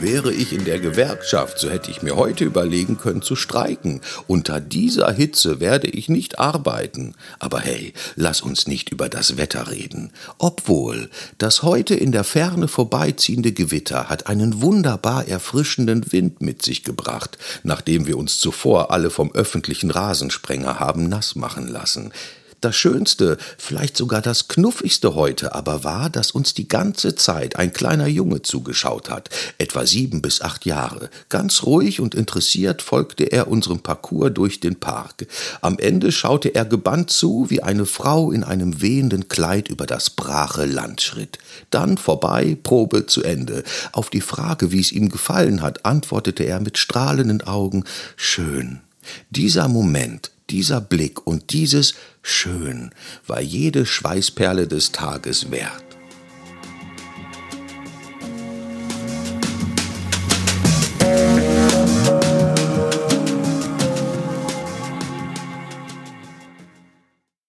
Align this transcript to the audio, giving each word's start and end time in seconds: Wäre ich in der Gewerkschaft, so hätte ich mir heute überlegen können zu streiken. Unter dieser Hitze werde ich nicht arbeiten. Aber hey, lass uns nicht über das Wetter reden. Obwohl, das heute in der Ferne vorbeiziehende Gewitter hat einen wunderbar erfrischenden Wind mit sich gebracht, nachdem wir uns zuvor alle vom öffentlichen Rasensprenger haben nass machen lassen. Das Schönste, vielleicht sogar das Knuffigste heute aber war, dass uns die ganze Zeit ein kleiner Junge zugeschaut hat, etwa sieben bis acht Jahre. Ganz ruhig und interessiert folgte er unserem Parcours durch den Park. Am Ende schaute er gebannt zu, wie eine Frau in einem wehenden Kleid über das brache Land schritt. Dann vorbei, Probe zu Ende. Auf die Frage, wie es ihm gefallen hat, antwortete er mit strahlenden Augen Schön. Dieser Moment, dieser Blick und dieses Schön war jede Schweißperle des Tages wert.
Wäre 0.00 0.32
ich 0.32 0.52
in 0.52 0.64
der 0.64 0.78
Gewerkschaft, 0.78 1.58
so 1.58 1.68
hätte 1.70 1.90
ich 1.90 2.02
mir 2.02 2.14
heute 2.14 2.44
überlegen 2.44 2.98
können 2.98 3.20
zu 3.20 3.34
streiken. 3.34 4.00
Unter 4.28 4.60
dieser 4.60 5.10
Hitze 5.12 5.58
werde 5.58 5.88
ich 5.88 6.08
nicht 6.08 6.38
arbeiten. 6.38 7.14
Aber 7.40 7.58
hey, 7.58 7.92
lass 8.14 8.40
uns 8.40 8.68
nicht 8.68 8.90
über 8.90 9.08
das 9.08 9.36
Wetter 9.36 9.68
reden. 9.68 10.12
Obwohl, 10.38 11.10
das 11.38 11.64
heute 11.64 11.96
in 11.96 12.12
der 12.12 12.22
Ferne 12.22 12.68
vorbeiziehende 12.68 13.50
Gewitter 13.50 14.08
hat 14.08 14.28
einen 14.28 14.62
wunderbar 14.62 15.26
erfrischenden 15.26 16.12
Wind 16.12 16.42
mit 16.42 16.62
sich 16.62 16.84
gebracht, 16.84 17.36
nachdem 17.64 18.06
wir 18.06 18.18
uns 18.18 18.38
zuvor 18.38 18.92
alle 18.92 19.10
vom 19.10 19.32
öffentlichen 19.32 19.90
Rasensprenger 19.90 20.78
haben 20.78 21.08
nass 21.08 21.34
machen 21.34 21.66
lassen. 21.66 22.12
Das 22.60 22.74
Schönste, 22.74 23.38
vielleicht 23.56 23.96
sogar 23.96 24.20
das 24.20 24.48
Knuffigste 24.48 25.14
heute 25.14 25.54
aber 25.54 25.84
war, 25.84 26.10
dass 26.10 26.32
uns 26.32 26.54
die 26.54 26.66
ganze 26.66 27.14
Zeit 27.14 27.54
ein 27.54 27.72
kleiner 27.72 28.08
Junge 28.08 28.42
zugeschaut 28.42 29.10
hat, 29.10 29.30
etwa 29.58 29.86
sieben 29.86 30.22
bis 30.22 30.40
acht 30.40 30.66
Jahre. 30.66 31.08
Ganz 31.28 31.62
ruhig 31.62 32.00
und 32.00 32.16
interessiert 32.16 32.82
folgte 32.82 33.24
er 33.24 33.46
unserem 33.46 33.78
Parcours 33.78 34.32
durch 34.34 34.58
den 34.58 34.74
Park. 34.74 35.28
Am 35.60 35.78
Ende 35.78 36.10
schaute 36.10 36.52
er 36.52 36.64
gebannt 36.64 37.10
zu, 37.10 37.46
wie 37.48 37.62
eine 37.62 37.86
Frau 37.86 38.32
in 38.32 38.42
einem 38.42 38.82
wehenden 38.82 39.28
Kleid 39.28 39.68
über 39.68 39.86
das 39.86 40.10
brache 40.10 40.64
Land 40.64 41.00
schritt. 41.00 41.38
Dann 41.70 41.96
vorbei, 41.96 42.56
Probe 42.60 43.06
zu 43.06 43.22
Ende. 43.22 43.62
Auf 43.92 44.10
die 44.10 44.20
Frage, 44.20 44.72
wie 44.72 44.80
es 44.80 44.90
ihm 44.90 45.10
gefallen 45.10 45.62
hat, 45.62 45.84
antwortete 45.84 46.42
er 46.42 46.58
mit 46.58 46.76
strahlenden 46.76 47.42
Augen 47.42 47.84
Schön. 48.16 48.80
Dieser 49.30 49.68
Moment, 49.68 50.32
dieser 50.50 50.80
Blick 50.80 51.26
und 51.26 51.52
dieses 51.52 51.94
Schön 52.22 52.90
war 53.26 53.40
jede 53.40 53.86
Schweißperle 53.86 54.66
des 54.66 54.92
Tages 54.92 55.50
wert. 55.50 55.87